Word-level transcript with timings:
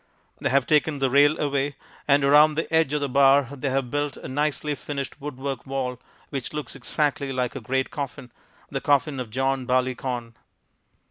They 0.39 0.49
have 0.49 0.65
taken 0.65 0.97
the 0.97 1.11
rail 1.11 1.39
away, 1.39 1.75
and 2.07 2.23
around 2.25 2.55
the 2.55 2.73
edge 2.73 2.91
of 2.91 3.01
the 3.01 3.07
bar 3.07 3.49
they 3.51 3.69
have 3.69 3.91
built 3.91 4.17
a 4.17 4.27
nicely 4.27 4.73
finished 4.73 5.21
woodwork 5.21 5.63
wall 5.67 6.01
which 6.31 6.53
looks 6.53 6.75
exactly 6.75 7.31
like 7.31 7.55
a 7.55 7.61
great 7.61 7.91
coffin, 7.91 8.31
the 8.71 8.81
coffin 8.81 9.19
of 9.19 9.29
John 9.29 9.67
Barleycorn. 9.67 10.33